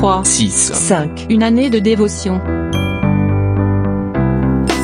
[0.00, 1.26] 3, 6, 5.
[1.28, 2.40] Une année de dévotion.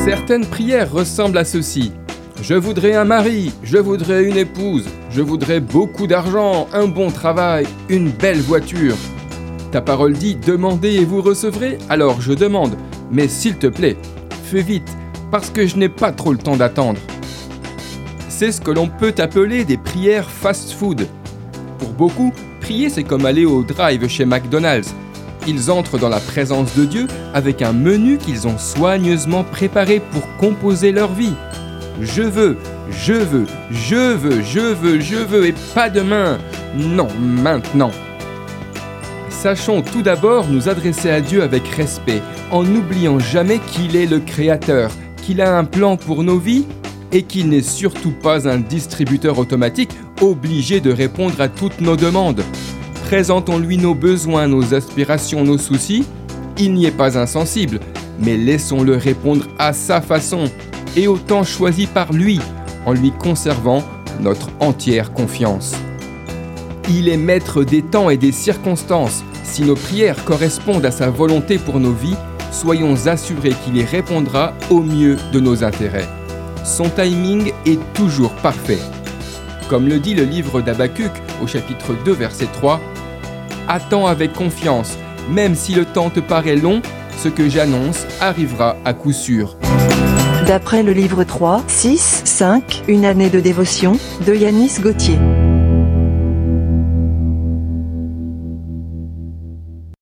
[0.05, 1.91] Certaines prières ressemblent à ceci.
[2.43, 7.65] Je voudrais un mari, je voudrais une épouse, je voudrais beaucoup d'argent, un bon travail,
[7.89, 8.95] une belle voiture.
[9.71, 12.77] Ta parole dit demandez et vous recevrez, alors je demande.
[13.11, 13.97] Mais s'il te plaît,
[14.43, 14.95] fais vite,
[15.31, 16.99] parce que je n'ai pas trop le temps d'attendre.
[18.29, 21.07] C'est ce que l'on peut appeler des prières fast-food.
[21.79, 22.31] Pour beaucoup,
[22.61, 24.93] prier c'est comme aller au drive chez McDonald's.
[25.49, 30.23] Ils entrent dans la présence de Dieu avec un menu qu'ils ont soigneusement préparé pour
[30.35, 31.33] composer leur vie.
[32.01, 32.57] Je veux,
[32.91, 36.37] je veux, je veux, je veux, je veux, et pas demain.
[36.75, 37.91] Non, maintenant.
[39.29, 44.19] Sachons tout d'abord nous adresser à Dieu avec respect, en n'oubliant jamais qu'il est le
[44.19, 44.91] Créateur,
[45.23, 46.65] qu'il a un plan pour nos vies
[47.13, 52.43] et qu'il n'est surtout pas un distributeur automatique obligé de répondre à toutes nos demandes.
[53.07, 56.03] Présentons-lui nos besoins, nos aspirations, nos soucis.
[56.57, 57.79] Il n'y est pas insensible,
[58.19, 60.43] mais laissons-le répondre à sa façon
[60.97, 62.41] et au temps choisi par lui,
[62.85, 63.81] en lui conservant
[64.19, 65.73] notre entière confiance.
[66.89, 69.23] Il est maître des temps et des circonstances.
[69.45, 72.17] Si nos prières correspondent à sa volonté pour nos vies,
[72.51, 76.09] soyons assurés qu'il y répondra au mieux de nos intérêts.
[76.65, 78.79] Son timing est toujours parfait.
[79.69, 81.11] Comme le dit le livre d'Abacuc
[81.41, 82.81] au chapitre 2 verset 3,
[83.67, 84.97] Attends avec confiance,
[85.29, 86.81] même si le temps te paraît long,
[87.17, 89.57] ce que j'annonce arrivera à coup sûr.
[90.47, 92.83] D'après le livre 3, 6, 5.
[92.87, 95.19] Une année de dévotion de Yanis Gauthier.